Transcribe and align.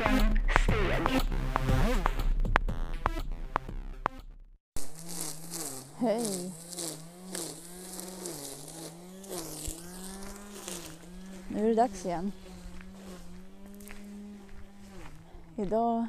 steg. 0.00 1.20
Hej! 5.96 6.52
Nu 11.48 11.64
är 11.64 11.68
det 11.68 11.74
dags 11.74 12.06
igen. 12.06 12.32
Idag 15.56 16.06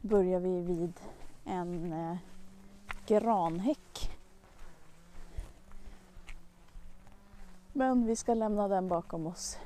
börjar 0.00 0.40
vi 0.40 0.60
vid 0.60 1.00
en 1.44 1.92
eh, 1.92 2.16
granhäck. 3.06 4.10
Men 7.72 8.06
vi 8.06 8.16
ska 8.16 8.34
lämna 8.34 8.68
den 8.68 8.88
bakom 8.88 9.26
oss 9.26 9.58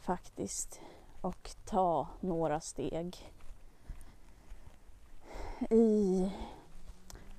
faktiskt 0.00 0.80
och 1.20 1.50
ta 1.64 2.08
några 2.20 2.60
steg 2.60 3.32
i 5.70 6.30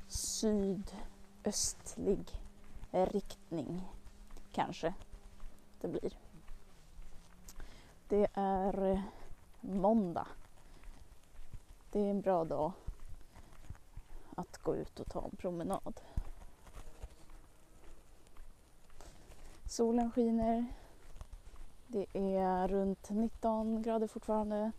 sydöstlig 0.07 1.71
riktning 2.91 3.87
kanske 4.51 4.93
det 5.81 5.87
blir. 5.87 6.17
Det 8.07 8.27
är 8.33 8.85
eh, 8.85 9.01
måndag. 9.61 10.27
Det 11.91 11.99
är 11.99 12.09
en 12.09 12.21
bra 12.21 12.45
dag 12.45 12.71
att 14.35 14.57
gå 14.57 14.75
ut 14.75 14.99
och 14.99 15.09
ta 15.09 15.25
en 15.25 15.35
promenad. 15.37 16.01
Solen 19.65 20.11
skiner. 20.11 20.65
Det 21.93 22.05
är 22.13 22.67
runt 22.67 23.09
19 23.09 23.81
grader 23.81 24.07
fortfarande. 24.07 24.71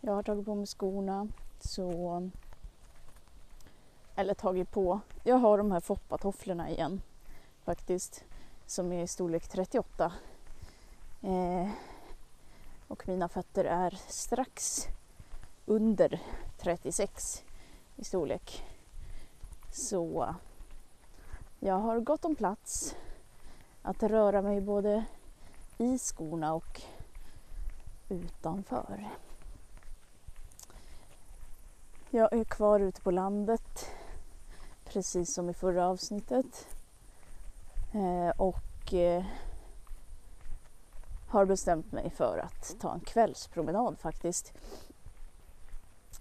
Jag 0.00 0.12
har 0.12 0.22
tagit 0.22 0.44
på 0.44 0.54
mig 0.54 0.66
skorna 0.66 1.28
så 1.60 2.30
eller 4.14 4.34
tagit 4.34 4.70
på. 4.70 5.00
Jag 5.24 5.36
har 5.36 5.58
de 5.58 5.72
här 5.72 5.80
foppatofflorna 5.80 6.70
igen 6.70 7.02
faktiskt 7.64 8.24
som 8.66 8.92
är 8.92 9.02
i 9.02 9.06
storlek 9.06 9.48
38. 9.48 10.12
Eh, 11.22 11.68
och 12.88 13.08
mina 13.08 13.28
fötter 13.28 13.64
är 13.64 13.90
strax 14.08 14.86
under 15.66 16.20
36 16.58 17.44
i 17.96 18.04
storlek. 18.04 18.71
Så 19.72 20.34
jag 21.60 21.74
har 21.74 22.00
gott 22.00 22.24
om 22.24 22.34
plats 22.34 22.96
att 23.82 24.02
röra 24.02 24.42
mig 24.42 24.60
både 24.60 25.04
i 25.78 25.98
skorna 25.98 26.54
och 26.54 26.82
utanför. 28.08 29.08
Jag 32.10 32.32
är 32.32 32.44
kvar 32.44 32.80
ute 32.80 33.00
på 33.00 33.10
landet 33.10 33.90
precis 34.84 35.34
som 35.34 35.50
i 35.50 35.54
förra 35.54 35.86
avsnittet. 35.88 36.66
Eh, 37.94 38.40
och 38.40 38.94
eh, 38.94 39.24
har 41.28 41.44
bestämt 41.44 41.92
mig 41.92 42.10
för 42.10 42.38
att 42.38 42.76
ta 42.80 42.94
en 42.94 43.00
kvällspromenad 43.00 43.98
faktiskt. 43.98 44.52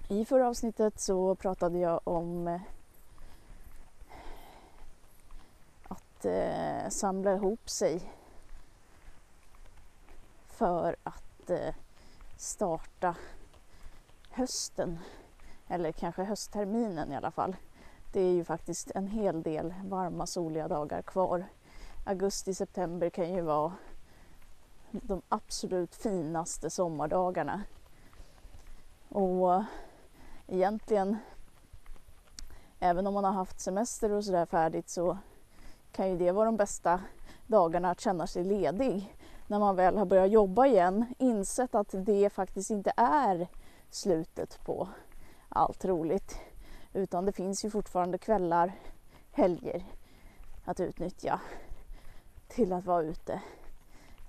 I 0.08 0.26
förra 0.26 0.48
avsnittet 0.48 1.00
så 1.00 1.36
pratade 1.36 1.80
jag 1.80 2.00
om 2.04 2.48
eh, 2.48 2.62
att 6.22 6.26
eh, 6.26 6.90
samla 6.90 7.34
ihop 7.34 7.70
sig 7.70 8.14
för 10.48 10.96
att 11.04 11.50
eh, 11.50 11.76
starta 12.38 13.16
hösten 14.30 15.00
eller 15.68 15.92
kanske 15.92 16.24
höstterminen 16.24 17.12
i 17.12 17.16
alla 17.16 17.32
fall. 17.32 17.56
Det 18.14 18.22
är 18.22 18.32
ju 18.32 18.44
faktiskt 18.44 18.92
en 18.96 19.08
hel 19.08 19.44
del 19.44 19.74
varma 19.84 20.26
soliga 20.26 20.68
dagar 20.68 21.02
kvar. 21.02 21.46
Augusti, 22.06 22.54
september 22.54 23.10
kan 23.10 23.34
ju 23.34 23.42
vara 23.42 23.74
de 24.92 25.22
absolut 25.30 25.96
finaste 25.96 26.70
sommardagarna. 26.70 27.62
Och 29.10 29.64
egentligen, 30.48 31.18
även 32.80 33.08
om 33.08 33.14
man 33.14 33.24
har 33.24 33.32
haft 33.32 33.60
semester 33.60 34.12
och 34.12 34.26
sådär 34.26 34.46
färdigt 34.46 34.90
så 34.90 35.18
kan 36.02 36.10
ju 36.10 36.18
det 36.18 36.32
vara 36.32 36.46
de 36.46 36.58
bästa 36.58 37.02
dagarna 37.48 37.92
att 37.92 38.00
känna 38.00 38.28
sig 38.28 38.44
ledig. 38.44 39.16
När 39.48 39.60
man 39.60 39.76
väl 39.76 39.98
har 39.98 40.06
börjat 40.06 40.32
jobba 40.32 40.66
igen, 40.66 41.06
insett 41.20 41.76
att 41.76 41.90
det 41.94 42.30
faktiskt 42.30 42.70
inte 42.70 42.94
är 42.98 43.48
slutet 43.90 44.60
på 44.66 44.88
allt 45.50 45.86
roligt. 45.86 46.40
Utan 46.94 47.26
det 47.26 47.32
finns 47.32 47.66
ju 47.66 47.70
fortfarande 47.70 48.18
kvällar, 48.18 48.72
helger 49.32 49.86
att 50.66 50.80
utnyttja 50.80 51.42
till 52.48 52.74
att 52.74 52.86
vara 52.86 53.04
ute. 53.04 53.42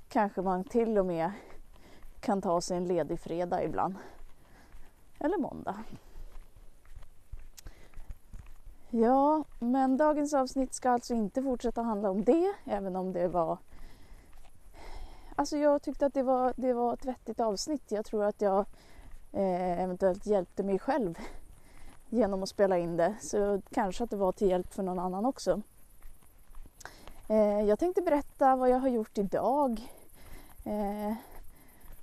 Kanske 0.09 0.43
man 0.43 0.65
till 0.65 0.99
och 0.99 1.06
med 1.06 1.32
kan 2.21 2.43
ta 2.43 2.61
sig 2.61 2.77
en 2.77 2.84
ledig 2.84 3.21
fredag 3.21 3.65
ibland. 3.65 3.94
Eller 5.19 5.38
måndag. 5.38 5.77
Ja, 8.95 9.45
men 9.59 9.97
dagens 9.97 10.35
avsnitt 10.35 10.75
ska 10.75 10.91
alltså 10.91 11.15
inte 11.15 11.43
fortsätta 11.43 11.83
handla 11.83 12.11
om 12.11 12.25
det, 12.25 12.53
även 12.65 12.97
om 12.97 13.13
det 13.13 13.29
var... 13.29 13.59
Alltså 15.37 15.57
jag 15.57 15.83
tyckte 15.83 16.07
att 16.07 16.15
det 16.15 16.23
var, 16.23 16.55
det 16.57 16.73
var 16.73 16.95
ett 16.95 17.05
vettigt 17.05 17.41
avsnitt. 17.41 17.83
Jag 17.93 18.05
tror 18.05 18.25
att 18.25 18.41
jag 18.41 18.59
eh, 19.33 19.83
eventuellt 19.83 20.27
hjälpte 20.27 20.63
mig 20.63 20.79
själv 20.79 21.19
genom 22.09 22.43
att 22.43 22.49
spela 22.49 22.79
in 22.79 22.97
det. 22.97 23.15
Så 23.21 23.63
kanske 23.71 24.05
att 24.05 24.11
det 24.11 24.17
var 24.17 24.33
till 24.33 24.49
hjälp 24.49 24.73
för 24.75 24.83
någon 24.83 24.99
annan 24.99 25.27
också. 25.27 25.63
Eh, 27.29 27.61
jag 27.61 27.79
tänkte 27.79 28.03
berätta 28.03 28.57
vad 28.57 28.71
jag 28.71 28.79
har 28.79 28.89
gjort 28.89 29.19
idag. 29.19 29.89
Eh, 30.65 31.15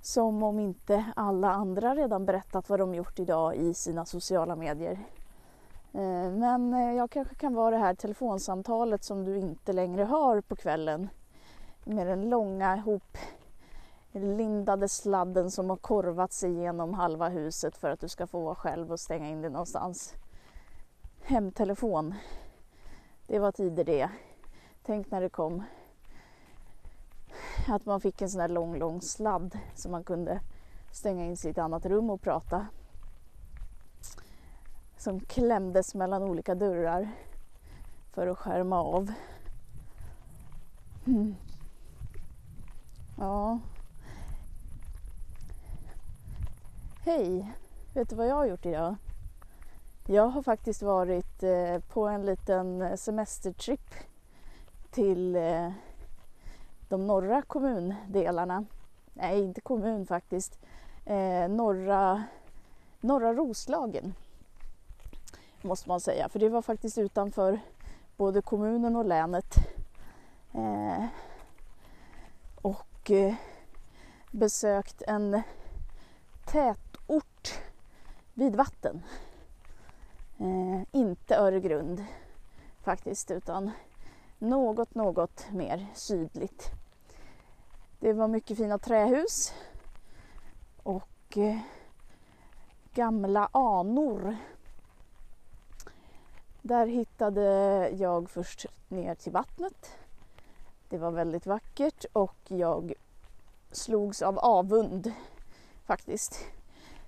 som 0.02 0.42
om 0.42 0.58
inte 0.58 1.04
alla 1.16 1.50
andra 1.50 1.94
redan 1.94 2.26
berättat 2.26 2.68
vad 2.68 2.78
de 2.78 2.94
gjort 2.94 3.18
idag 3.18 3.56
i 3.56 3.74
sina 3.74 4.04
sociala 4.04 4.56
medier. 4.56 4.98
Eh, 5.92 6.30
men 6.30 6.74
eh, 6.74 6.94
jag 6.94 7.10
kanske 7.10 7.34
kan 7.34 7.54
vara 7.54 7.70
det 7.70 7.82
här 7.82 7.94
telefonsamtalet 7.94 9.04
som 9.04 9.24
du 9.24 9.38
inte 9.38 9.72
längre 9.72 10.04
hör 10.04 10.40
på 10.40 10.56
kvällen. 10.56 11.08
Med 11.84 12.06
den 12.06 12.28
långa 12.28 12.76
ihop 12.76 13.16
lindade 14.12 14.88
sladden 14.88 15.50
som 15.50 15.70
har 15.70 15.76
korvat 15.76 16.32
sig 16.32 16.52
genom 16.52 16.94
halva 16.94 17.28
huset 17.28 17.76
för 17.76 17.90
att 17.90 18.00
du 18.00 18.08
ska 18.08 18.26
få 18.26 18.40
vara 18.40 18.54
själv 18.54 18.92
och 18.92 19.00
stänga 19.00 19.28
in 19.28 19.40
dig 19.40 19.50
någonstans. 19.50 20.14
Hemtelefon. 21.22 22.14
Det 23.26 23.38
var 23.38 23.52
tider 23.52 23.84
det. 23.84 24.10
Tänk 24.82 25.10
när 25.10 25.20
det 25.20 25.28
kom. 25.28 25.62
Att 27.68 27.86
man 27.86 28.00
fick 28.00 28.22
en 28.22 28.30
sån 28.30 28.40
här 28.40 28.48
lång, 28.48 28.78
lång 28.78 29.00
sladd 29.00 29.58
som 29.74 29.92
man 29.92 30.04
kunde 30.04 30.40
stänga 30.92 31.24
in 31.24 31.36
sig 31.36 31.48
i 31.48 31.52
ett 31.52 31.58
annat 31.58 31.86
rum 31.86 32.10
och 32.10 32.22
prata. 32.22 32.66
Som 35.00 35.20
klämdes 35.20 35.94
mellan 35.94 36.22
olika 36.22 36.54
dörrar 36.54 37.10
för 38.12 38.26
att 38.26 38.38
skärma 38.38 38.82
av. 38.82 39.12
Mm. 41.06 41.34
Ja, 43.18 43.58
Hej! 47.04 47.52
Vet 47.94 48.10
du 48.10 48.16
vad 48.16 48.28
jag 48.28 48.34
har 48.34 48.46
gjort 48.46 48.66
idag? 48.66 48.96
Jag 50.06 50.28
har 50.28 50.42
faktiskt 50.42 50.82
varit 50.82 51.42
eh, 51.42 51.78
på 51.92 52.08
en 52.08 52.26
liten 52.26 52.98
semestertripp 52.98 53.94
till 54.90 55.36
eh, 55.36 55.70
de 56.88 57.06
norra 57.06 57.42
kommundelarna. 57.42 58.64
Nej, 59.14 59.40
inte 59.40 59.60
kommun 59.60 60.06
faktiskt. 60.06 60.58
Eh, 61.04 61.48
norra, 61.48 62.24
norra 63.00 63.34
Roslagen 63.34 64.14
måste 65.64 65.88
man 65.88 66.00
säga. 66.00 66.28
För 66.28 66.38
det 66.38 66.48
var 66.48 66.62
faktiskt 66.62 66.98
utanför 66.98 67.60
både 68.16 68.42
kommunen 68.42 68.96
och 68.96 69.04
länet. 69.04 69.54
Eh, 70.54 71.04
och 72.62 73.10
eh, 73.10 73.34
besökt 74.30 75.02
en 75.02 75.42
tätort 76.44 77.60
vid 78.34 78.56
vatten. 78.56 79.02
Eh, 80.38 80.82
inte 80.92 81.36
Öregrund 81.36 82.04
faktiskt 82.82 83.30
utan 83.30 83.70
något, 84.38 84.94
något 84.94 85.46
mer 85.50 85.86
sydligt. 85.94 86.70
Det 88.00 88.12
var 88.12 88.28
mycket 88.28 88.56
fina 88.56 88.78
trähus 88.78 89.54
och 90.82 91.36
eh, 91.36 91.58
gamla 92.94 93.48
anor. 93.52 94.36
Där 96.70 96.86
hittade 96.86 97.42
jag 97.88 98.30
först 98.30 98.66
ner 98.88 99.14
till 99.14 99.32
vattnet. 99.32 99.98
Det 100.88 100.98
var 100.98 101.10
väldigt 101.10 101.46
vackert 101.46 102.04
och 102.12 102.36
jag 102.48 102.92
slogs 103.70 104.22
av 104.22 104.38
avund 104.38 105.12
faktiskt. 105.86 106.46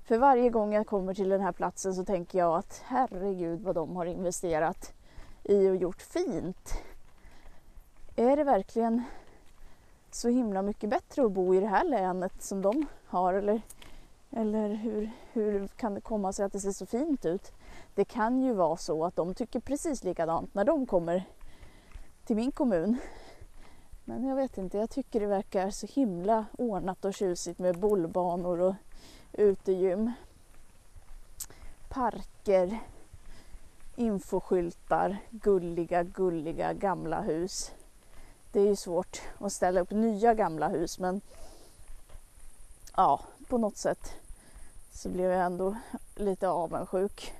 För 0.04 0.18
varje 0.18 0.50
gång 0.50 0.74
jag 0.74 0.86
kommer 0.86 1.14
till 1.14 1.28
den 1.28 1.40
här 1.40 1.52
platsen 1.52 1.94
så 1.94 2.04
tänker 2.04 2.38
jag 2.38 2.58
att 2.58 2.82
herregud 2.84 3.60
vad 3.60 3.74
de 3.74 3.96
har 3.96 4.06
investerat 4.06 4.92
i 5.42 5.68
och 5.68 5.76
gjort 5.76 6.02
fint. 6.02 6.74
Är 8.16 8.36
det 8.36 8.44
verkligen 8.44 9.02
så 10.10 10.28
himla 10.28 10.62
mycket 10.62 10.90
bättre 10.90 11.24
att 11.24 11.32
bo 11.32 11.54
i 11.54 11.60
det 11.60 11.66
här 11.66 11.84
länet 11.84 12.42
som 12.42 12.62
de 12.62 12.86
har 13.06 13.34
eller, 13.34 13.62
eller 14.30 14.68
hur, 14.68 15.10
hur 15.32 15.68
kan 15.68 15.94
det 15.94 16.00
komma 16.00 16.32
sig 16.32 16.44
att 16.44 16.52
det 16.52 16.60
ser 16.60 16.72
så 16.72 16.86
fint 16.86 17.24
ut? 17.24 17.52
Det 17.94 18.04
kan 18.04 18.42
ju 18.42 18.52
vara 18.52 18.76
så 18.76 19.04
att 19.04 19.16
de 19.16 19.34
tycker 19.34 19.60
precis 19.60 20.04
likadant 20.04 20.54
när 20.54 20.64
de 20.64 20.86
kommer 20.86 21.24
till 22.24 22.36
min 22.36 22.52
kommun. 22.52 22.98
Men 24.04 24.24
jag 24.24 24.36
vet 24.36 24.58
inte, 24.58 24.78
jag 24.78 24.90
tycker 24.90 25.20
det 25.20 25.26
verkar 25.26 25.70
så 25.70 25.86
himla 25.86 26.46
ordnat 26.58 27.04
och 27.04 27.14
tjusigt 27.14 27.58
med 27.58 27.78
bollbanor 27.78 28.60
och 28.60 28.74
utegym, 29.32 30.12
parker, 31.88 32.78
infoskyltar, 33.96 35.16
gulliga, 35.30 36.02
gulliga 36.02 36.72
gamla 36.72 37.20
hus. 37.20 37.72
Det 38.52 38.60
är 38.60 38.66
ju 38.66 38.76
svårt 38.76 39.22
att 39.38 39.52
ställa 39.52 39.80
upp 39.80 39.90
nya 39.90 40.34
gamla 40.34 40.68
hus 40.68 40.98
men 40.98 41.20
ja, 42.96 43.20
på 43.48 43.58
något 43.58 43.76
sätt 43.76 44.12
så 44.92 45.08
blev 45.08 45.30
jag 45.30 45.46
ändå 45.46 45.76
lite 46.16 46.48
avundsjuk. 46.48 47.32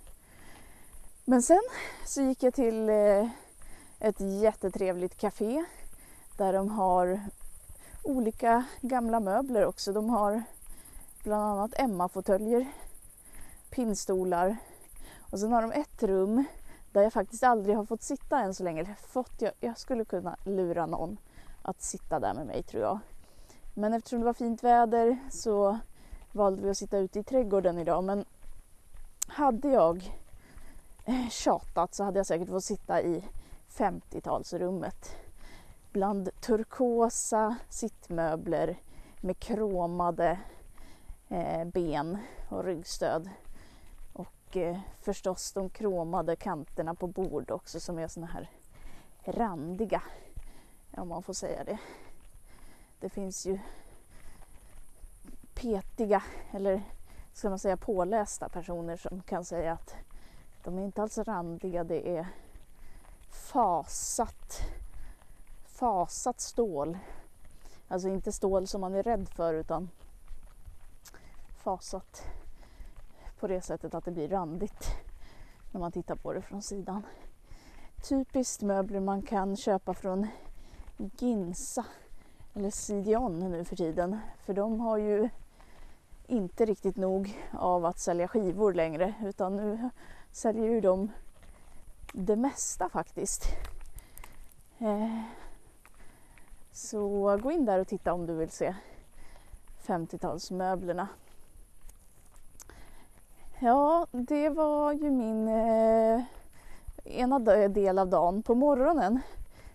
Men 1.25 1.43
sen 1.43 1.63
så 2.07 2.23
gick 2.23 2.43
jag 2.43 2.55
till 2.55 2.89
eh, 2.89 3.29
ett 3.99 4.21
jättetrevligt 4.21 5.17
café 5.17 5.65
där 6.37 6.53
de 6.53 6.69
har 6.69 7.21
olika 8.03 8.65
gamla 8.81 9.21
möbler 9.21 9.67
också. 9.67 9.93
De 9.93 10.11
har 10.11 10.43
bland 11.25 11.43
annat 11.43 11.71
Emma-fåtöljer, 11.77 12.67
pinnstolar 13.71 14.57
och 15.31 15.39
sen 15.39 15.53
har 15.53 15.63
de 15.63 15.73
ett 15.73 16.03
rum 16.03 16.45
där 16.93 17.03
jag 17.03 17.13
faktiskt 17.13 17.43
aldrig 17.43 17.77
har 17.77 17.85
fått 17.85 18.03
sitta 18.03 18.41
än 18.41 18.55
så 18.55 18.65
länge. 18.65 18.95
Fått, 19.09 19.43
jag, 19.43 19.53
jag 19.61 19.79
skulle 19.79 20.05
kunna 20.05 20.37
lura 20.45 20.87
någon 20.87 21.17
att 21.63 21.83
sitta 21.83 22.21
där 22.21 22.35
med 22.35 22.47
mig 22.47 22.63
tror 22.63 22.83
jag. 22.83 22.99
Men 23.75 23.93
eftersom 23.93 24.19
det 24.19 24.27
var 24.27 24.33
fint 24.33 24.65
väder 24.65 25.19
så 25.31 25.79
valde 26.33 26.63
vi 26.63 26.71
att 26.71 26.79
sitta 26.79 26.99
ute 26.99 27.19
i 27.19 27.25
trädgården 27.25 27.79
idag. 27.79 28.05
Men 28.05 28.25
hade 29.27 29.69
jag 29.69 30.22
tjatat 31.31 31.94
så 31.94 32.04
hade 32.04 32.19
jag 32.19 32.26
säkert 32.26 32.49
fått 32.49 32.64
sitta 32.64 33.02
i 33.02 33.25
50-talsrummet. 33.69 35.16
Bland 35.93 36.40
turkosa 36.40 37.56
sittmöbler 37.69 38.76
med 39.20 39.38
kromade 39.38 40.38
eh, 41.28 41.64
ben 41.64 42.19
och 42.49 42.64
ryggstöd. 42.64 43.31
Och 44.12 44.56
eh, 44.56 44.78
förstås 45.00 45.52
de 45.52 45.70
kromade 45.70 46.37
kanterna 46.37 46.94
på 46.94 47.06
bord 47.06 47.50
också 47.50 47.81
som 47.81 47.99
är 47.99 48.08
såna 48.08 48.26
här 48.26 48.50
randiga. 49.25 50.02
Om 50.96 51.08
man 51.08 51.22
får 51.22 51.34
säga 51.34 51.64
det. 51.64 51.78
Det 53.00 53.08
finns 53.08 53.46
ju 53.46 53.58
petiga 55.54 56.22
eller 56.50 56.82
ska 57.32 57.49
man 57.49 57.58
säga 57.58 57.76
pålästa 57.76 58.49
personer 58.49 58.96
som 58.96 59.22
kan 59.22 59.44
säga 59.44 59.72
att 59.72 59.94
de 60.64 60.79
är 60.79 60.82
inte 60.82 61.03
alls 61.03 61.19
randiga, 61.19 61.85
det 61.85 62.17
är 62.17 62.26
fasat, 63.29 64.61
fasat 65.67 66.41
stål. 66.41 66.99
Alltså 67.88 68.09
inte 68.09 68.32
stål 68.32 68.67
som 68.67 68.81
man 68.81 68.94
är 68.94 69.03
rädd 69.03 69.29
för 69.29 69.55
utan 69.55 69.91
fasat 71.56 72.23
på 73.41 73.47
det 73.47 73.61
sättet 73.61 73.94
att 73.94 74.05
det 74.05 74.11
blir 74.11 74.29
randigt 74.29 74.87
när 75.73 75.81
man 75.81 75.93
tittar 75.93 76.14
på 76.14 76.32
det 76.32 76.43
från 76.43 76.62
sidan. 76.62 77.06
Typiskt 78.09 78.62
möbler 78.62 79.00
man 79.00 79.23
kan 79.23 79.56
köpa 79.56 79.94
från 79.94 80.26
Ginsa 80.97 81.85
eller 82.55 82.70
Sidion 82.70 83.38
nu 83.38 83.64
för 83.64 83.76
tiden. 83.76 84.19
För 84.38 84.55
de 84.55 84.81
har 84.81 84.97
ju 84.99 85.29
inte 86.26 86.64
riktigt 86.64 86.97
nog 86.97 87.41
av 87.53 87.87
att 87.87 87.99
sälja 87.99 88.29
skivor 88.29 88.75
längre 88.75 89.14
utan 89.25 89.56
nu 89.56 89.91
säljer 90.32 90.70
ju 90.70 90.81
de 90.81 91.11
det 92.12 92.37
mesta 92.37 92.88
faktiskt. 92.88 93.44
Eh, 94.79 95.23
så 96.73 97.38
gå 97.43 97.52
in 97.52 97.64
där 97.64 97.79
och 97.79 97.88
titta 97.88 98.12
om 98.12 98.26
du 98.26 98.34
vill 98.34 98.50
se 98.50 98.75
50-talsmöblerna. 99.87 101.06
Ja, 103.58 104.06
det 104.11 104.49
var 104.49 104.93
ju 104.93 105.11
min 105.11 105.49
eh, 105.49 106.23
ena 107.05 107.38
del 107.69 107.99
av 107.99 108.08
dagen. 108.08 108.43
På 108.43 108.55
morgonen, 108.55 109.20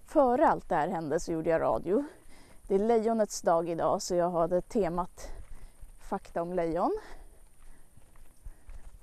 före 0.06 0.48
allt 0.48 0.70
det 0.70 0.76
här 0.76 0.88
hände, 0.88 1.20
så 1.20 1.32
gjorde 1.32 1.50
jag 1.50 1.62
radio. 1.62 2.06
Det 2.68 2.76
är 2.76 2.80
lejonets 2.80 3.42
dag 3.42 3.70
idag 3.70 4.02
så 4.02 4.16
jag 4.16 4.32
hade 4.32 4.62
temat 4.62 5.28
fakta 6.10 6.42
om 6.42 6.54
lejon. 6.54 6.98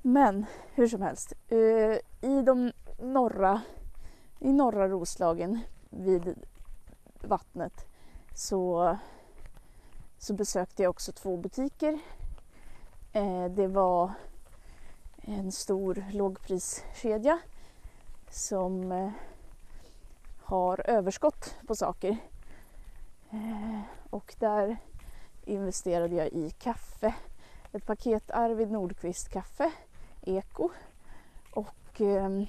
Men 0.06 0.46
hur 0.74 0.88
som 0.88 1.02
helst, 1.02 1.32
eh, 1.48 2.28
i 2.30 2.42
de 2.42 2.72
norra, 2.98 3.62
i 4.38 4.52
norra 4.52 4.88
Roslagen 4.88 5.60
vid 5.90 6.34
vattnet 7.22 7.86
så, 8.34 8.96
så 10.18 10.34
besökte 10.34 10.82
jag 10.82 10.90
också 10.90 11.12
två 11.12 11.36
butiker. 11.36 11.98
Eh, 13.12 13.44
det 13.44 13.66
var 13.66 14.12
en 15.16 15.52
stor 15.52 16.04
lågpriskedja 16.12 17.38
som 18.30 18.92
eh, 18.92 19.10
har 20.42 20.90
överskott 20.90 21.56
på 21.66 21.74
saker. 21.74 22.16
Och 24.10 24.34
där 24.38 24.76
investerade 25.44 26.14
jag 26.14 26.28
i 26.28 26.50
kaffe. 26.50 27.14
Ett 27.72 27.86
paket 27.86 28.30
Arvid 28.30 28.70
Nordqvist 28.70 29.28
kaffe, 29.28 29.72
eko. 30.26 30.70
Och 31.50 32.00
eh, 32.00 32.42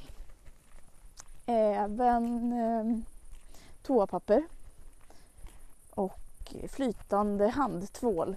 även 1.46 2.54
eh, 2.54 3.00
toapapper. 3.82 4.44
Och 5.90 6.54
flytande 6.70 7.48
handtvål. 7.48 8.36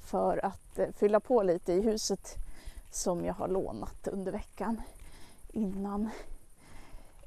För 0.00 0.44
att 0.44 0.78
eh, 0.78 0.88
fylla 0.92 1.20
på 1.20 1.42
lite 1.42 1.72
i 1.72 1.80
huset 1.80 2.34
som 2.90 3.24
jag 3.24 3.34
har 3.34 3.48
lånat 3.48 4.08
under 4.08 4.32
veckan 4.32 4.82
innan 5.52 6.10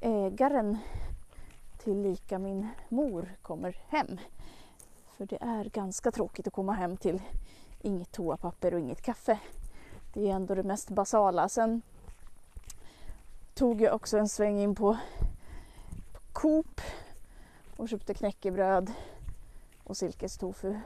ägaren 0.00 0.78
tillika 1.78 2.38
min 2.38 2.68
mor 2.88 3.34
kommer 3.42 3.76
hem. 3.88 4.20
För 5.16 5.26
det 5.26 5.38
är 5.40 5.64
ganska 5.64 6.12
tråkigt 6.12 6.46
att 6.46 6.52
komma 6.52 6.72
hem 6.72 6.96
till 6.96 7.22
inget 7.82 8.12
toapapper 8.12 8.74
och 8.74 8.80
inget 8.80 9.02
kaffe. 9.02 9.38
Det 10.18 10.30
är 10.30 10.34
ändå 10.34 10.54
det 10.54 10.62
mest 10.62 10.90
basala. 10.90 11.48
Sen 11.48 11.82
tog 13.54 13.80
jag 13.80 13.94
också 13.94 14.18
en 14.18 14.28
sväng 14.28 14.60
in 14.60 14.74
på 14.74 14.96
Coop 16.32 16.80
och 17.76 17.88
köpte 17.88 18.14
knäckebröd 18.14 18.92
och 19.84 19.96
silkestofu. 19.96 20.80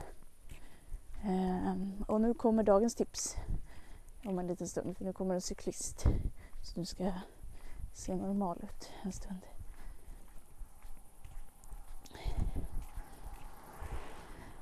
Ehm, 1.23 2.03
och 2.07 2.21
nu 2.21 2.33
kommer 2.33 2.63
dagens 2.63 2.95
tips 2.95 3.35
om 4.25 4.39
en 4.39 4.47
liten 4.47 4.67
stund 4.67 4.97
för 4.97 5.05
nu 5.05 5.13
kommer 5.13 5.35
en 5.35 5.41
cyklist. 5.41 6.03
Så 6.61 6.79
nu 6.79 6.85
ska 6.85 7.03
jag 7.03 7.21
se 7.93 8.15
normal 8.15 8.59
ut 8.63 8.89
en 9.01 9.11
stund. 9.11 9.41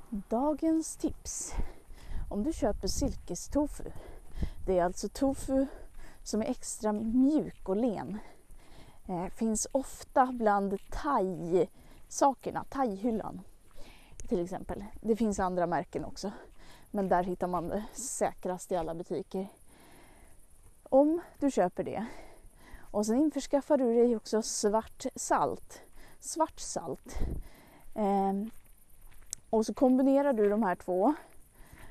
Dagens 0.10 0.96
tips. 0.96 1.54
Om 2.30 2.44
du 2.44 2.54
köper 2.54 2.88
silkestofu. 2.88 3.92
Det 4.66 4.80
är 4.80 4.84
alltså 4.84 5.10
tofu 5.10 5.68
som 6.24 6.42
är 6.42 6.46
extra 6.46 6.92
mjuk 6.94 7.70
och 7.70 7.76
len. 7.76 8.20
Eh, 9.08 9.26
finns 9.26 9.68
ofta 9.72 10.26
bland 10.26 10.78
thai-sakerna, 10.90 12.66
thai-hyllan 12.70 13.40
till 14.32 14.44
exempel. 14.44 14.86
Det 15.02 15.16
finns 15.16 15.40
andra 15.40 15.68
märken 15.68 16.06
också. 16.06 16.32
Men 16.92 17.10
där 17.10 17.24
hittar 17.24 17.48
man 17.48 17.68
det 17.68 17.84
säkrast 17.94 18.72
i 18.72 18.76
alla 18.76 18.96
butiker. 18.96 19.48
Om 20.84 21.22
du 21.40 21.52
köper 21.52 21.84
det 21.84 22.06
och 22.80 23.06
sen 23.06 23.16
införskaffar 23.16 23.78
du 23.78 23.94
dig 23.94 24.16
också 24.16 24.42
svart 24.42 25.06
salt. 25.16 25.82
Svart 26.20 26.60
salt. 26.60 27.18
Eh, 27.96 28.34
och 29.50 29.66
så 29.66 29.74
kombinerar 29.74 30.34
du 30.34 30.50
de 30.50 30.64
här 30.64 30.76
två. 30.76 31.14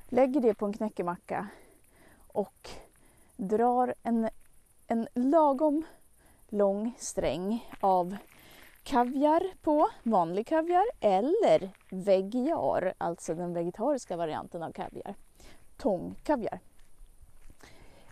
Lägger 0.09 0.41
det 0.41 0.55
på 0.55 0.67
en 0.67 0.73
knäckemacka 0.73 1.49
och 2.33 2.71
drar 3.37 3.95
en, 4.03 4.29
en 4.87 5.09
lagom 5.15 5.85
lång 6.49 6.93
sträng 6.99 7.71
av 7.81 8.17
kaviar 8.83 9.43
på, 9.63 9.89
vanlig 10.03 10.47
kaviar 10.47 10.85
eller 11.01 11.71
vegiar, 11.91 12.95
alltså 12.99 13.35
den 13.35 13.55
vegetariska 13.55 14.17
varianten 14.17 14.63
av 14.63 14.73
kaviar. 14.73 15.15
Tångkaviar. 15.77 16.61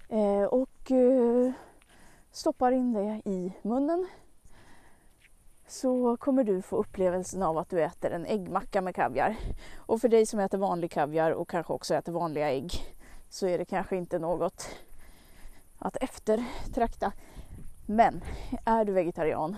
Eh, 0.09 0.43
och 0.43 0.91
eh, 0.91 1.53
stoppar 2.31 2.73
in 2.73 2.93
det 2.93 3.23
i 3.25 3.53
munnen 3.63 4.07
så 5.67 6.17
kommer 6.17 6.45
du 6.45 6.63
få 6.63 6.77
upplevelsen 6.77 7.43
av 7.43 7.59
att 7.59 7.71
du 7.71 7.83
äter 7.83 8.11
en 8.11 8.27
äggmacka 8.27 8.81
med 8.81 8.95
kaviar. 8.95 9.37
Och 9.77 10.01
för 10.01 10.09
dig 10.09 10.27
som 10.27 10.41
äter 10.41 10.59
vanlig 10.59 10.91
kaviar 10.91 11.31
och 11.31 11.49
kanske 11.49 11.73
också 11.73 11.95
äter 11.95 12.13
vanliga 12.13 12.51
ägg 12.51 12.73
så 13.29 13.47
är 13.47 13.59
det 13.59 13.65
kanske 13.65 13.97
inte 13.97 14.19
något 14.19 14.69
att 15.79 15.97
eftertrakta. 15.97 17.13
Men 17.87 18.25
är 18.65 18.85
du 18.85 18.93
vegetarian 18.93 19.57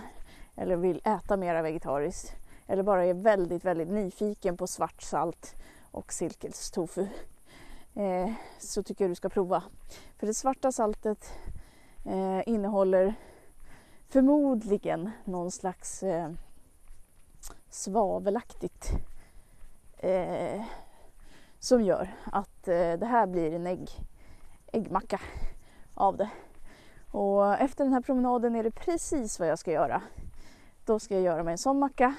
eller 0.55 0.75
vill 0.75 1.01
äta 1.03 1.37
mera 1.37 1.61
vegetariskt 1.61 2.35
eller 2.67 2.83
bara 2.83 3.05
är 3.05 3.13
väldigt, 3.13 3.65
väldigt 3.65 3.87
nyfiken 3.87 4.57
på 4.57 4.67
svart 4.67 5.01
salt 5.01 5.55
och 5.91 6.13
silkestofu 6.13 7.07
eh, 7.95 8.31
så 8.59 8.83
tycker 8.83 9.03
jag 9.03 9.11
du 9.11 9.15
ska 9.15 9.29
prova. 9.29 9.63
För 10.17 10.27
det 10.27 10.33
svarta 10.33 10.71
saltet 10.71 11.33
eh, 12.05 12.41
innehåller 12.45 13.13
förmodligen 14.09 15.11
någon 15.25 15.51
slags 15.51 16.03
eh, 16.03 16.31
svavelaktigt 17.69 18.91
eh, 19.97 20.63
som 21.61 21.81
gör 21.81 22.15
att 22.31 22.67
eh, 22.67 22.93
det 22.93 23.05
här 23.05 23.27
blir 23.27 23.53
en 23.53 23.67
ägg, 23.67 23.89
äggmacka 24.71 25.21
av 25.93 26.17
det. 26.17 26.29
Och 27.11 27.53
efter 27.53 27.83
den 27.83 27.93
här 27.93 28.01
promenaden 28.01 28.55
är 28.55 28.63
det 28.63 28.71
precis 28.71 29.39
vad 29.39 29.47
jag 29.47 29.59
ska 29.59 29.71
göra. 29.71 30.01
Då 30.85 30.99
ska 30.99 31.13
jag 31.13 31.23
göra 31.23 31.43
mig 31.43 31.51
en 31.51 31.57
sån 31.57 31.79
macka. 31.79 32.15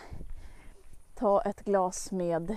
Ta 1.14 1.42
ett 1.42 1.64
glas 1.64 2.12
med 2.12 2.56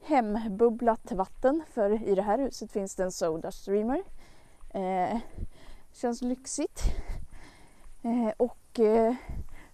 hembubblat 0.00 1.12
vatten 1.12 1.62
för 1.70 2.08
i 2.08 2.14
det 2.14 2.22
här 2.22 2.38
huset 2.38 2.72
finns 2.72 2.94
det 2.94 3.02
en 3.02 3.12
Soda 3.12 3.50
Streamer. 3.50 4.02
Eh, 4.74 5.18
känns 5.92 6.22
lyxigt. 6.22 6.82
Eh, 8.02 8.32
och 8.36 8.80
eh, 8.80 9.14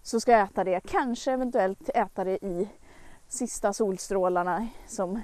så 0.01 0.19
ska 0.19 0.31
jag 0.31 0.41
äta 0.41 0.63
det, 0.63 0.79
kanske 0.79 1.31
eventuellt 1.31 1.89
äta 1.89 2.23
det 2.23 2.45
i 2.45 2.69
sista 3.27 3.73
solstrålarna 3.73 4.67
som 4.87 5.21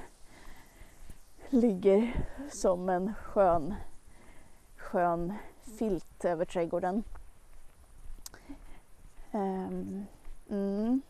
ligger 1.50 2.26
som 2.52 2.90
en 2.90 3.14
skön, 3.14 3.76
skön 4.78 5.34
filt 5.62 6.26
över 6.26 6.46
trädgården. 6.46 7.04
Um, 9.32 10.06
mm. 10.50 11.02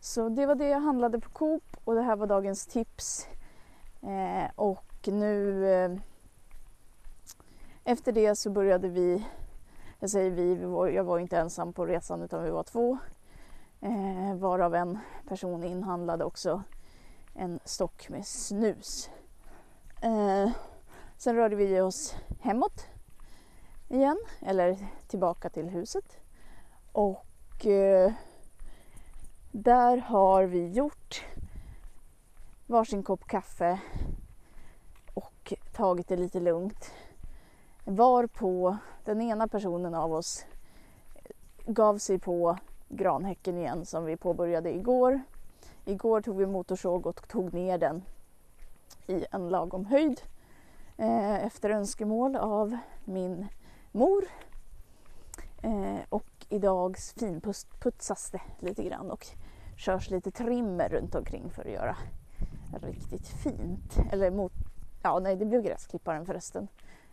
Så 0.00 0.28
det 0.28 0.46
var 0.46 0.54
det 0.54 0.68
jag 0.68 0.80
handlade 0.80 1.20
på 1.20 1.30
Coop 1.30 1.76
och 1.84 1.94
det 1.94 2.02
här 2.02 2.16
var 2.16 2.26
dagens 2.26 2.66
tips. 2.66 3.28
Eh, 4.02 4.50
och 4.54 5.08
nu 5.08 5.68
eh, 5.72 5.90
efter 7.84 8.12
det 8.12 8.36
så 8.36 8.50
började 8.50 8.88
vi, 8.88 9.26
jag 10.00 10.10
säger 10.10 10.30
vi, 10.30 10.54
vi 10.54 10.64
var, 10.66 10.88
jag 10.88 11.04
var 11.04 11.18
inte 11.18 11.38
ensam 11.38 11.72
på 11.72 11.86
resan 11.86 12.22
utan 12.22 12.44
vi 12.44 12.50
var 12.50 12.62
två. 12.62 12.98
Eh, 13.80 14.34
varav 14.34 14.74
en 14.74 14.98
person 15.28 15.64
inhandlade 15.64 16.24
också 16.24 16.62
en 17.34 17.60
stock 17.64 18.08
med 18.08 18.26
snus. 18.26 19.10
Sen 21.20 21.36
rörde 21.36 21.56
vi 21.56 21.80
oss 21.80 22.16
hemåt 22.40 22.86
igen, 23.88 24.18
eller 24.40 24.76
tillbaka 25.06 25.50
till 25.50 25.68
huset. 25.68 26.20
Och 26.92 27.66
eh, 27.66 28.12
där 29.52 29.96
har 29.96 30.44
vi 30.44 30.68
gjort 30.68 31.24
varsin 32.66 33.02
kopp 33.02 33.24
kaffe 33.26 33.80
och 35.14 35.52
tagit 35.72 36.08
det 36.08 36.16
lite 36.16 36.40
lugnt. 36.40 36.92
Varpå 37.84 38.76
den 39.04 39.20
ena 39.20 39.48
personen 39.48 39.94
av 39.94 40.12
oss 40.12 40.44
gav 41.66 41.98
sig 41.98 42.18
på 42.18 42.58
granhäcken 42.88 43.58
igen 43.58 43.86
som 43.86 44.04
vi 44.04 44.16
påbörjade 44.16 44.74
igår. 44.74 45.20
Igår 45.84 46.20
tog 46.20 46.36
vi 46.36 46.46
motorsåg 46.46 47.06
och 47.06 47.28
tog 47.28 47.54
ner 47.54 47.78
den 47.78 48.02
i 49.06 49.26
en 49.30 49.48
lagom 49.48 49.86
höjd 49.86 50.20
eh, 51.00 51.44
efter 51.44 51.70
önskemål 51.70 52.36
av 52.36 52.76
min 53.04 53.46
mor. 53.92 54.24
Eh, 55.62 56.00
och 56.08 56.46
idag 56.48 56.96
finputsas 57.16 58.30
det 58.30 58.40
lite 58.58 58.82
grann 58.82 59.10
och 59.10 59.26
körs 59.76 60.10
lite 60.10 60.30
trimmer 60.30 60.88
runt 60.88 61.14
omkring 61.14 61.50
för 61.50 61.62
att 61.64 61.72
göra 61.72 61.96
riktigt 62.82 63.26
fint. 63.26 63.96
Eller 64.12 64.30
mot, 64.30 64.52
ja 65.02 65.18
nej 65.18 65.36
det 65.36 65.44
blev 65.44 65.62
gräsklipparen 65.62 66.26
förresten. 66.26 66.68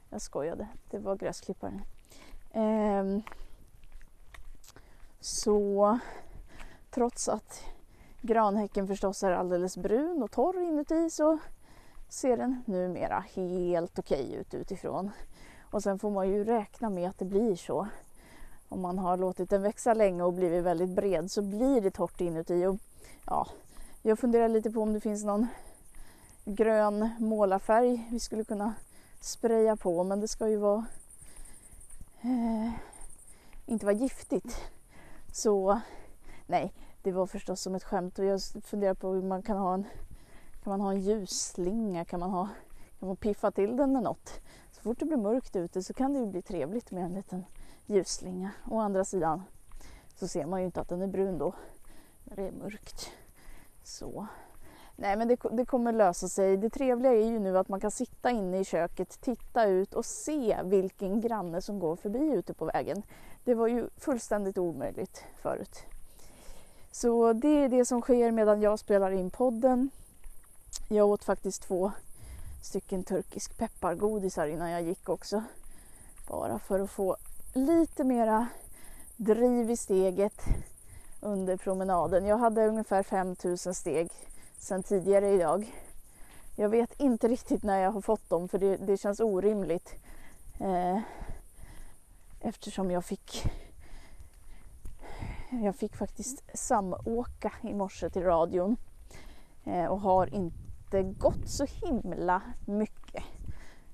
Jag 0.10 0.22
skojade, 0.22 0.68
det 0.90 1.00
var 1.00 1.16
gräsklipparen. 1.16 1.82
Eh, 2.52 3.20
så 5.20 6.00
trots 6.90 7.30
att 7.30 7.64
granhäcken 8.22 8.88
förstås 8.88 9.24
är 9.24 9.32
alldeles 9.32 9.78
brun 9.78 10.24
och 10.24 10.32
torr 10.32 10.62
inuti 10.62 11.10
så 11.10 11.40
ser 12.10 12.38
den 12.38 12.64
numera 12.66 13.24
helt 13.36 14.00
okej 14.00 14.34
ut 14.34 14.54
utifrån. 14.54 15.12
Och 15.72 15.84
sen 15.84 16.00
får 16.00 16.10
man 16.10 16.30
ju 16.30 16.44
räkna 16.44 16.90
med 16.90 17.10
att 17.10 17.20
det 17.20 17.26
blir 17.26 17.56
så. 17.56 17.88
Om 18.70 18.82
man 18.82 18.98
har 18.98 19.18
låtit 19.18 19.50
den 19.50 19.62
växa 19.62 19.94
länge 19.94 20.24
och 20.24 20.34
blivit 20.34 20.64
väldigt 20.64 20.90
bred 20.90 21.32
så 21.32 21.42
blir 21.42 21.82
det 21.82 21.92
torrt 21.92 22.22
inuti. 22.22 22.66
Och, 22.66 22.78
ja, 23.26 23.48
jag 24.02 24.20
funderar 24.20 24.48
lite 24.48 24.72
på 24.72 24.82
om 24.82 24.94
det 24.94 25.00
finns 25.00 25.24
någon 25.24 25.48
grön 26.46 27.10
målarfärg 27.20 28.08
vi 28.12 28.20
skulle 28.20 28.44
kunna 28.44 28.74
spraya 29.22 29.76
på 29.76 30.04
men 30.04 30.22
det 30.22 30.28
ska 30.28 30.50
ju 30.50 30.58
vara 30.58 30.86
eh, 32.22 32.72
inte 33.66 33.86
vara 33.86 33.96
giftigt. 33.96 34.62
Så 35.32 35.82
nej, 36.46 36.74
det 37.02 37.12
var 37.12 37.26
förstås 37.26 37.62
som 37.62 37.76
ett 37.76 37.84
skämt 37.84 38.20
och 38.20 38.26
jag 38.26 38.42
funderar 38.64 38.94
på 38.94 39.14
hur 39.14 39.22
man 39.22 39.42
kan 39.42 39.58
ha 39.58 39.74
en 39.74 39.86
kan 40.68 40.80
man 40.80 40.82
ha 40.82 40.92
en 40.92 41.02
ljusslinga? 41.02 42.06
Kan 42.06 42.20
man, 42.20 42.30
ha, 42.30 42.50
kan 43.00 43.08
man 43.08 43.16
piffa 43.16 43.52
till 43.52 43.78
den 43.78 43.94
med 43.94 44.04
något? 44.04 44.42
Så 44.72 44.82
fort 44.82 45.00
det 45.00 45.06
blir 45.06 45.18
mörkt 45.18 45.56
ute 45.56 45.84
så 45.84 45.94
kan 45.94 46.14
det 46.14 46.20
ju 46.20 46.26
bli 46.26 46.42
trevligt 46.42 46.92
med 46.92 47.04
en 47.04 47.14
liten 47.14 47.46
ljusslinga. 47.86 48.52
Å 48.70 48.80
andra 48.80 49.06
sidan 49.06 49.44
så 50.16 50.28
ser 50.28 50.46
man 50.46 50.60
ju 50.60 50.66
inte 50.66 50.82
att 50.82 50.90
den 50.90 51.02
är 51.02 51.08
brun 51.08 51.38
då 51.38 51.54
när 52.24 52.36
det 52.36 52.48
är 52.48 52.52
mörkt. 52.52 53.10
Så. 53.84 54.28
Nej 54.96 55.18
men 55.18 55.28
det, 55.28 55.40
det, 55.52 55.66
kommer 55.66 55.94
lösa 55.94 56.28
sig. 56.28 56.58
Det 56.58 56.70
trevliga 56.70 57.14
är 57.14 57.26
ju 57.26 57.40
nu 57.40 57.58
att 57.58 57.70
man 57.70 57.80
kan 57.80 57.92
sitta 57.92 58.32
inne 58.32 58.60
i 58.60 58.64
köket, 58.64 59.22
titta 59.22 59.66
ut 59.66 59.94
och 59.94 60.06
se 60.06 60.58
vilken 60.64 61.22
granne 61.22 61.62
som 61.62 61.80
går 61.80 61.96
förbi 61.96 62.20
ute 62.20 62.54
på 62.54 62.66
vägen. 62.66 63.04
Det 63.44 63.56
var 63.56 63.68
ju 63.68 63.90
fullständigt 63.98 64.58
omöjligt 64.58 65.24
förut. 65.42 65.84
Så 66.92 67.34
det 67.34 67.64
är 67.64 67.70
det 67.70 67.86
som 67.86 68.02
sker 68.02 68.32
medan 68.32 68.62
jag 68.62 68.80
spelar 68.80 69.12
in 69.12 69.30
podden. 69.30 69.90
Jag 70.88 71.08
åt 71.10 71.24
faktiskt 71.24 71.62
två 71.62 71.92
stycken 72.62 73.04
turkisk 73.04 73.58
peppargodisar 73.58 74.48
innan 74.48 74.70
jag 74.70 74.82
gick 74.82 75.10
också. 75.10 75.44
Bara 76.28 76.60
för 76.60 76.80
att 76.80 76.92
få 76.92 77.18
lite 77.54 78.04
mera 78.04 78.48
driv 79.18 79.72
i 79.72 79.78
steget 79.78 80.42
under 81.22 81.58
promenaden. 81.58 82.26
Jag 82.26 82.38
hade 82.38 82.68
ungefär 82.68 83.04
5000 83.04 83.74
steg 83.74 84.12
sedan 84.60 84.84
tidigare 84.84 85.30
idag. 85.30 85.76
Jag 86.56 86.70
vet 86.70 87.00
inte 87.00 87.28
riktigt 87.28 87.64
när 87.64 87.80
jag 87.80 87.92
har 87.92 88.02
fått 88.02 88.30
dem 88.30 88.48
för 88.48 88.58
det, 88.58 88.78
det 88.78 88.98
känns 88.98 89.20
orimligt. 89.20 89.94
Eh, 90.60 91.00
eftersom 92.40 92.92
jag 92.92 93.06
fick 93.06 93.52
jag 95.50 95.76
fick 95.76 95.96
faktiskt 95.96 96.44
samåka 96.54 97.52
i 97.62 97.74
morse 97.74 98.10
till 98.10 98.24
radion 98.24 98.78
Eh, 99.68 99.86
och 99.86 100.00
har 100.00 100.34
inte 100.34 101.04
gått 101.04 101.48
så 101.48 101.66
himla 101.66 102.42
mycket. 102.66 103.24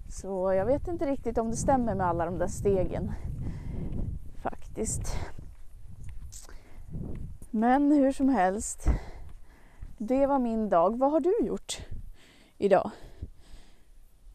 Så 0.09 0.53
jag 0.53 0.65
vet 0.65 0.87
inte 0.87 1.05
riktigt 1.05 1.37
om 1.37 1.51
det 1.51 1.57
stämmer 1.57 1.95
med 1.95 2.07
alla 2.07 2.25
de 2.25 2.37
där 2.37 2.47
stegen. 2.47 3.11
Faktiskt. 4.41 5.15
Men 7.51 7.91
hur 7.91 8.11
som 8.11 8.29
helst. 8.29 8.87
Det 9.97 10.25
var 10.25 10.39
min 10.39 10.69
dag. 10.69 10.97
Vad 10.99 11.11
har 11.11 11.19
du 11.19 11.45
gjort 11.45 11.85
idag? 12.57 12.91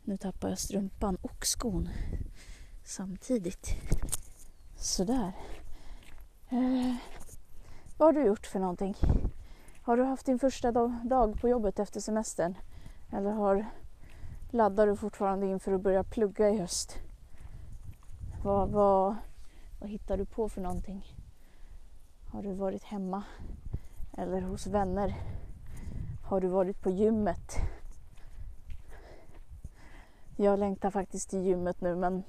Nu 0.05 0.17
tappar 0.17 0.49
jag 0.49 0.59
strumpan 0.59 1.17
och 1.17 1.47
skon 1.47 1.89
samtidigt. 2.85 3.75
Sådär. 4.77 5.33
Eh, 6.49 6.95
vad 7.99 8.09
har 8.09 8.13
du 8.13 8.27
gjort 8.27 8.47
för 8.47 8.59
någonting? 8.59 8.95
Har 9.89 9.97
du 9.97 10.03
haft 10.03 10.27
din 10.27 10.39
första 10.39 10.73
dag 11.03 11.41
på 11.41 11.49
jobbet 11.49 11.79
efter 11.79 12.01
semestern? 12.01 12.55
Eller 13.13 13.31
har, 13.31 13.67
laddar 14.51 14.87
du 14.87 14.97
fortfarande 14.97 15.47
inför 15.47 15.73
att 15.73 15.81
börja 15.81 16.05
plugga 16.05 16.51
i 16.51 16.59
höst? 16.59 16.99
Vad, 18.45 18.69
vad, 18.69 19.17
vad 19.81 19.91
hittar 19.91 20.17
du 20.17 20.25
på 20.25 20.49
för 20.49 20.61
någonting? 20.61 21.15
Har 22.33 22.43
du 22.43 22.53
varit 22.53 22.83
hemma 22.83 23.23
eller 24.17 24.41
hos 24.41 24.67
vänner? 24.67 25.15
Har 26.25 26.41
du 26.41 26.49
varit 26.49 26.83
på 26.83 26.91
gymmet? 26.91 27.57
Jag 30.37 30.59
längtar 30.59 30.91
faktiskt 30.91 31.31
till 31.31 31.43
gymmet 31.43 31.81
nu 31.81 31.97
men 31.97 32.23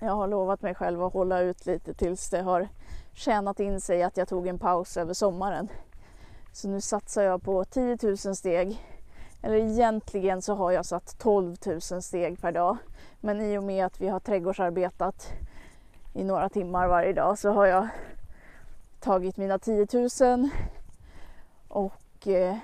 jag 0.00 0.12
har 0.12 0.28
lovat 0.28 0.62
mig 0.62 0.74
själv 0.74 1.02
att 1.02 1.12
hålla 1.12 1.40
ut 1.40 1.66
lite 1.66 1.94
tills 1.94 2.30
det 2.30 2.42
har 2.42 2.68
tjänat 3.12 3.60
in 3.60 3.80
sig 3.80 4.02
att 4.02 4.16
jag 4.16 4.28
tog 4.28 4.46
en 4.46 4.58
paus 4.58 4.96
över 4.96 5.14
sommaren. 5.14 5.68
Så 6.52 6.68
nu 6.68 6.80
satsar 6.80 7.22
jag 7.22 7.42
på 7.42 7.64
10 7.64 7.98
000 8.02 8.16
steg. 8.16 8.86
Eller 9.42 9.56
egentligen 9.56 10.42
så 10.42 10.54
har 10.54 10.70
jag 10.70 10.86
satt 10.86 11.18
12 11.18 11.56
000 11.66 11.80
steg 11.80 12.40
per 12.40 12.52
dag. 12.52 12.76
Men 13.20 13.40
i 13.40 13.58
och 13.58 13.62
med 13.62 13.86
att 13.86 14.00
vi 14.00 14.08
har 14.08 14.20
trädgårdsarbetat 14.20 15.32
i 16.14 16.24
några 16.24 16.48
timmar 16.48 16.88
varje 16.88 17.12
dag 17.12 17.38
så 17.38 17.50
har 17.50 17.66
jag 17.66 17.88
tagit 19.00 19.36
mina 19.36 19.58
10 19.58 19.86
000 20.20 20.50
och 21.68 22.28
eh, 22.28 22.56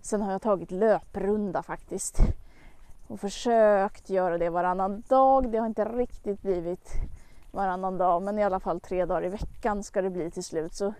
sen 0.00 0.22
har 0.22 0.32
jag 0.32 0.42
tagit 0.42 0.70
löprunda 0.70 1.62
faktiskt 1.62 2.18
och 3.06 3.20
försökt 3.20 4.10
göra 4.10 4.38
det 4.38 4.50
varannan 4.50 5.02
dag. 5.08 5.50
Det 5.52 5.58
har 5.58 5.66
inte 5.66 5.84
riktigt 5.84 6.42
blivit 6.42 6.92
varannan 7.50 7.98
dag 7.98 8.22
men 8.22 8.38
i 8.38 8.44
alla 8.44 8.60
fall 8.60 8.80
tre 8.80 9.04
dagar 9.04 9.24
i 9.24 9.28
veckan 9.28 9.82
ska 9.82 10.02
det 10.02 10.10
bli 10.10 10.30
till 10.30 10.44
slut. 10.44 10.74
Så 10.74 10.94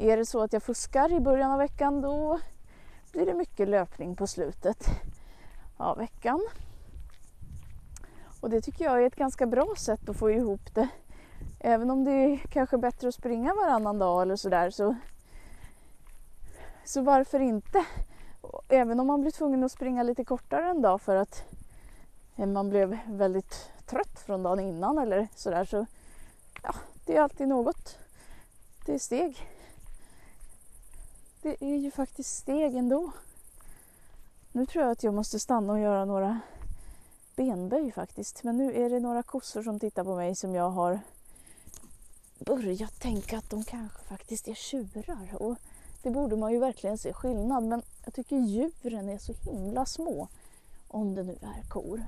är 0.00 0.16
det 0.16 0.26
så 0.26 0.42
att 0.42 0.52
jag 0.52 0.62
fuskar 0.62 1.12
i 1.12 1.20
början 1.20 1.50
av 1.50 1.58
veckan 1.58 2.00
då 2.00 2.40
blir 3.12 3.26
det 3.26 3.34
mycket 3.34 3.68
löpning 3.68 4.16
på 4.16 4.26
slutet 4.26 4.86
av 5.76 5.98
veckan. 5.98 6.48
Och 8.40 8.50
det 8.50 8.60
tycker 8.60 8.84
jag 8.84 9.02
är 9.02 9.06
ett 9.06 9.16
ganska 9.16 9.46
bra 9.46 9.74
sätt 9.76 10.08
att 10.08 10.16
få 10.16 10.30
ihop 10.30 10.74
det. 10.74 10.88
Även 11.58 11.90
om 11.90 12.04
det 12.04 12.12
är 12.12 12.36
kanske 12.36 12.78
bättre 12.78 13.08
att 13.08 13.14
springa 13.14 13.54
varannan 13.54 13.98
dag 13.98 14.22
eller 14.22 14.36
sådär 14.36 14.70
så, 14.70 14.96
så 16.84 17.02
varför 17.02 17.40
inte? 17.40 17.84
Även 18.68 19.00
om 19.00 19.06
man 19.06 19.20
blir 19.20 19.30
tvungen 19.30 19.64
att 19.64 19.72
springa 19.72 20.02
lite 20.02 20.24
kortare 20.24 20.70
en 20.70 20.82
dag 20.82 21.00
för 21.00 21.16
att 21.16 21.44
man 22.36 22.70
blev 22.70 22.98
väldigt 23.06 23.70
trött 23.86 24.20
från 24.26 24.42
dagen 24.42 24.60
innan 24.60 24.98
eller 24.98 25.28
sådär 25.34 25.64
så 25.64 25.86
ja, 26.62 26.74
det 27.06 27.16
är 27.16 27.22
alltid 27.22 27.48
något. 27.48 27.98
Det 28.86 28.94
är 28.94 28.98
steg. 28.98 29.49
Det 31.42 31.56
är 31.60 31.76
ju 31.76 31.90
faktiskt 31.90 32.36
steg 32.36 32.74
ändå. 32.74 33.12
Nu 34.52 34.66
tror 34.66 34.84
jag 34.84 34.92
att 34.92 35.02
jag 35.02 35.14
måste 35.14 35.40
stanna 35.40 35.72
och 35.72 35.78
göra 35.78 36.04
några 36.04 36.40
benböj 37.36 37.92
faktiskt. 37.92 38.42
Men 38.44 38.56
nu 38.56 38.74
är 38.74 38.90
det 38.90 39.00
några 39.00 39.22
kossor 39.22 39.62
som 39.62 39.80
tittar 39.80 40.04
på 40.04 40.16
mig 40.16 40.36
som 40.36 40.54
jag 40.54 40.70
har 40.70 41.00
börjat 42.38 43.00
tänka 43.00 43.38
att 43.38 43.50
de 43.50 43.64
kanske 43.64 44.02
faktiskt 44.02 44.48
är 44.48 44.54
tjurar. 44.54 45.42
Och 45.42 45.56
det 46.02 46.10
borde 46.10 46.36
man 46.36 46.52
ju 46.52 46.58
verkligen 46.58 46.98
se 46.98 47.12
skillnad. 47.12 47.64
Men 47.64 47.82
jag 48.04 48.14
tycker 48.14 48.36
djuren 48.36 49.08
är 49.08 49.18
så 49.18 49.32
himla 49.32 49.86
små. 49.86 50.28
Om 50.88 51.14
det 51.14 51.22
nu 51.22 51.32
är 51.32 51.68
kor. 51.68 52.02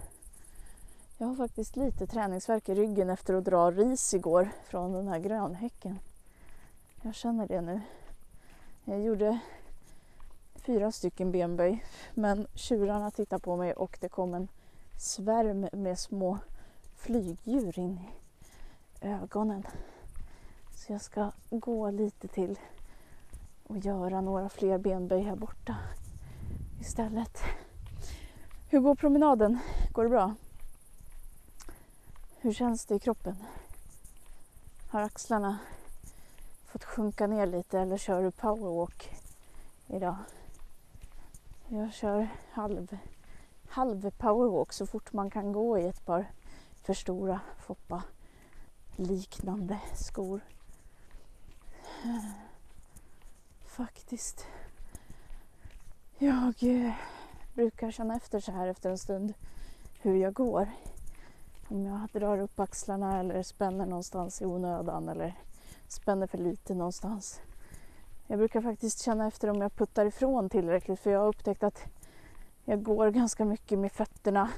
Jag 1.18 1.26
har 1.26 1.36
faktiskt 1.36 1.76
lite 1.76 2.06
träningsverk 2.06 2.68
i 2.68 2.74
ryggen 2.74 3.10
efter 3.10 3.34
att 3.34 3.44
dra 3.44 3.70
ris 3.70 4.14
igår 4.14 4.50
från 4.64 4.92
den 4.92 5.08
här 5.08 5.18
grönhäcken. 5.18 5.98
Jag 7.02 7.14
känner 7.14 7.48
det 7.48 7.60
nu. 7.60 7.80
Jag 8.84 9.02
gjorde 9.02 9.38
fyra 10.54 10.92
stycken 10.92 11.32
benböj 11.32 11.84
men 12.14 12.46
tjurarna 12.54 13.10
tittade 13.10 13.42
på 13.42 13.56
mig 13.56 13.72
och 13.72 13.98
det 14.00 14.08
kom 14.08 14.34
en 14.34 14.48
svärm 14.98 15.68
med 15.72 15.98
små 15.98 16.38
flygdjur 16.96 17.78
in 17.78 18.00
i 18.00 19.06
ögonen. 19.06 19.66
Så 20.74 20.92
jag 20.92 21.00
ska 21.00 21.32
gå 21.50 21.90
lite 21.90 22.28
till 22.28 22.58
och 23.66 23.78
göra 23.78 24.20
några 24.20 24.48
fler 24.48 24.78
benböj 24.78 25.22
här 25.22 25.36
borta 25.36 25.76
istället. 26.80 27.38
Hur 28.70 28.80
går 28.80 28.94
promenaden? 28.94 29.58
Går 29.92 30.02
det 30.04 30.10
bra? 30.10 30.34
Hur 32.38 32.52
känns 32.52 32.86
det 32.86 32.94
i 32.94 32.98
kroppen? 32.98 33.36
Har 34.90 35.02
axlarna 35.02 35.58
fått 36.72 36.84
sjunka 36.84 37.26
ner 37.26 37.46
lite 37.46 37.80
eller 37.80 37.98
kör 37.98 38.22
du 38.22 38.30
powerwalk 38.30 39.10
idag? 39.86 40.16
Jag 41.68 41.92
kör 41.92 42.28
halv, 42.52 42.98
halv 43.68 44.10
powerwalk 44.10 44.72
så 44.72 44.86
fort 44.86 45.12
man 45.12 45.30
kan 45.30 45.52
gå 45.52 45.78
i 45.78 45.86
ett 45.86 46.06
par 46.06 46.30
för 46.82 46.94
stora 46.94 47.40
Foppa 47.58 48.02
liknande 48.96 49.78
skor. 49.94 50.40
Faktiskt. 53.66 54.46
Jag 56.18 56.54
eh, 56.62 56.92
brukar 57.54 57.90
känna 57.90 58.16
efter 58.16 58.40
så 58.40 58.52
här 58.52 58.68
efter 58.68 58.90
en 58.90 58.98
stund 58.98 59.34
hur 60.00 60.16
jag 60.16 60.32
går. 60.32 60.70
Om 61.68 61.86
jag 61.86 62.08
drar 62.12 62.38
upp 62.38 62.60
axlarna 62.60 63.20
eller 63.20 63.42
spänner 63.42 63.86
någonstans 63.86 64.42
i 64.42 64.44
onödan 64.44 65.08
eller 65.08 65.34
spänner 65.92 66.26
för 66.26 66.38
lite 66.38 66.74
någonstans. 66.74 67.40
Jag 68.26 68.38
brukar 68.38 68.60
faktiskt 68.60 69.02
känna 69.02 69.26
efter 69.26 69.50
om 69.50 69.60
jag 69.60 69.74
puttar 69.74 70.06
ifrån 70.06 70.50
tillräckligt 70.50 71.00
för 71.00 71.10
jag 71.10 71.20
har 71.20 71.28
upptäckt 71.28 71.62
att 71.62 71.84
jag 72.64 72.82
går 72.82 73.10
ganska 73.10 73.44
mycket 73.44 73.78
med 73.78 73.92
fötterna 73.92 74.50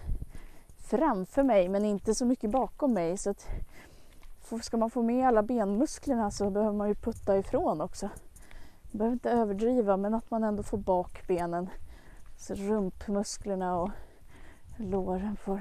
framför 0.77 1.43
mig 1.43 1.69
men 1.69 1.85
inte 1.85 2.15
så 2.15 2.27
mycket 2.27 2.51
bakom 2.51 2.95
mig. 2.95 3.17
Så 3.19 3.31
att 3.31 3.49
ska 4.63 4.77
man 4.77 4.91
få 4.91 5.03
med 5.03 5.29
alla 5.29 5.43
benmusklerna 5.43 6.31
så 6.31 6.51
behöver 6.51 6.77
man 6.77 6.89
ju 6.89 6.95
putta 6.95 7.39
ifrån 7.39 7.81
också. 7.81 8.11
Man 8.83 8.99
behöver 8.99 9.13
inte 9.13 9.31
överdriva 9.31 9.97
men 9.97 10.15
att 10.15 10.31
man 10.31 10.45
ändå 10.45 10.63
får 10.63 10.79
bak 10.79 11.27
benen. 11.29 11.71
Så 12.37 12.55
rumpmusklerna 12.55 13.79
och 13.81 13.91
låren 14.77 15.37
får 15.37 15.61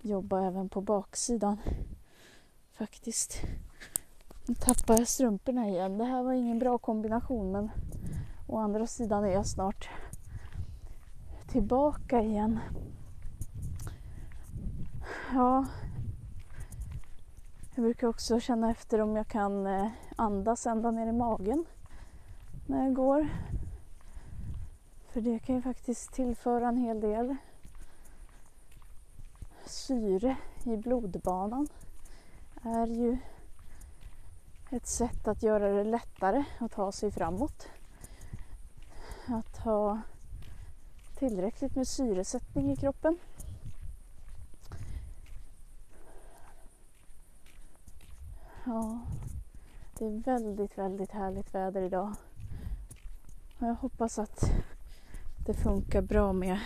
jobba 0.00 0.46
även 0.46 0.68
på 0.68 0.80
baksidan. 0.80 1.58
Faktiskt. 2.72 3.40
Nu 4.48 4.54
tappar 4.54 4.98
jag 4.98 5.08
strumporna 5.08 5.68
igen. 5.68 5.98
Det 5.98 6.04
här 6.04 6.22
var 6.22 6.32
ingen 6.32 6.58
bra 6.58 6.78
kombination 6.78 7.52
men 7.52 7.70
å 8.46 8.58
andra 8.58 8.86
sidan 8.86 9.24
är 9.24 9.28
jag 9.28 9.46
snart 9.46 9.88
tillbaka 11.48 12.22
igen. 12.22 12.58
Ja, 15.32 15.66
jag 17.74 17.82
brukar 17.84 18.06
också 18.06 18.40
känna 18.40 18.70
efter 18.70 19.00
om 19.00 19.16
jag 19.16 19.26
kan 19.26 19.66
eh, 19.66 19.88
andas 20.16 20.66
ända 20.66 20.90
ner 20.90 21.06
i 21.06 21.12
magen 21.12 21.64
när 22.66 22.84
jag 22.84 22.94
går. 22.94 23.28
För 25.08 25.20
det 25.20 25.38
kan 25.38 25.56
ju 25.56 25.62
faktiskt 25.62 26.12
tillföra 26.12 26.68
en 26.68 26.76
hel 26.76 27.00
del 27.00 27.36
syre 29.66 30.36
i 30.64 30.76
blodbanan. 30.76 31.68
är 32.62 32.86
ju 32.86 33.18
ett 34.70 34.86
sätt 34.86 35.28
att 35.28 35.42
göra 35.42 35.68
det 35.68 35.84
lättare 35.84 36.44
att 36.58 36.72
ta 36.72 36.92
sig 36.92 37.10
framåt. 37.10 37.68
Att 39.26 39.56
ha 39.56 40.00
tillräckligt 41.18 41.74
med 41.74 41.88
syresättning 41.88 42.72
i 42.72 42.76
kroppen. 42.76 43.18
Ja, 48.64 49.00
det 49.98 50.04
är 50.04 50.22
väldigt, 50.22 50.78
väldigt 50.78 51.10
härligt 51.10 51.54
väder 51.54 51.82
idag. 51.82 52.14
Jag 53.58 53.74
hoppas 53.74 54.18
att 54.18 54.50
det 55.46 55.54
funkar 55.54 56.02
bra 56.02 56.32
med, 56.32 56.58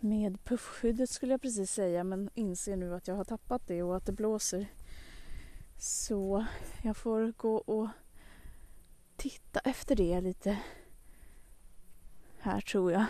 med 0.00 0.44
puffskyddet 0.44 1.10
skulle 1.10 1.32
jag 1.32 1.42
precis 1.42 1.70
säga 1.70 2.04
men 2.04 2.30
inser 2.34 2.76
nu 2.76 2.94
att 2.94 3.08
jag 3.08 3.14
har 3.14 3.24
tappat 3.24 3.66
det 3.66 3.82
och 3.82 3.96
att 3.96 4.06
det 4.06 4.12
blåser. 4.12 4.66
Så 5.76 6.46
jag 6.82 6.96
får 6.96 7.32
gå 7.36 7.56
och 7.56 7.88
titta 9.16 9.60
efter 9.60 9.96
det 9.96 10.20
lite 10.20 10.58
här 12.44 12.60
tror 12.60 12.92
jag. 12.92 13.04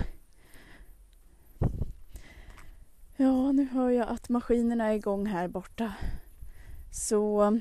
Ja, 3.17 3.53
nu 3.53 3.65
hör 3.65 3.91
jag 3.91 4.09
att 4.09 4.29
maskinerna 4.29 4.85
är 4.85 4.95
igång 4.95 5.27
här 5.27 5.49
borta. 5.49 5.93
Så 6.91 7.61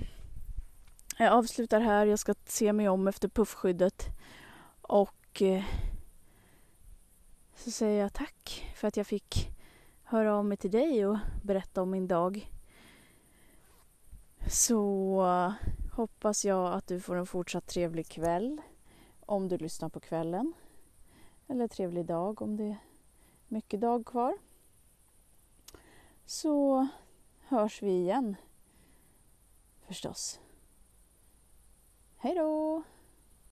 jag 1.17 1.33
avslutar 1.33 1.79
här. 1.79 2.05
Jag 2.05 2.19
ska 2.19 2.33
se 2.45 2.73
mig 2.73 2.89
om 2.89 3.07
efter 3.07 3.27
puffskyddet. 3.27 4.05
Och 4.81 5.41
eh, 5.41 5.63
så 7.55 7.71
säger 7.71 8.01
jag 8.01 8.13
tack 8.13 8.73
för 8.75 8.87
att 8.87 8.97
jag 8.97 9.07
fick 9.07 9.51
höra 10.03 10.35
av 10.35 10.45
mig 10.45 10.57
till 10.57 10.71
dig 10.71 11.05
och 11.05 11.17
berätta 11.43 11.81
om 11.81 11.89
min 11.91 12.07
dag. 12.07 12.52
Så 14.47 15.53
hoppas 15.91 16.45
jag 16.45 16.73
att 16.73 16.87
du 16.87 16.99
får 16.99 17.15
en 17.15 17.25
fortsatt 17.25 17.67
trevlig 17.67 18.07
kväll 18.07 18.61
om 19.19 19.47
du 19.47 19.57
lyssnar 19.57 19.89
på 19.89 19.99
kvällen. 19.99 20.53
Eller 21.47 21.67
trevlig 21.67 22.05
dag 22.05 22.41
om 22.41 22.57
det 22.57 22.63
är 22.63 22.77
mycket 23.47 23.81
dag 23.81 24.05
kvar. 24.05 24.37
Så 26.25 26.87
hörs 27.47 27.81
vi 27.81 27.91
igen 27.91 28.35
förstås. 29.87 30.39
Hej 32.17 32.35
då! 32.35 32.83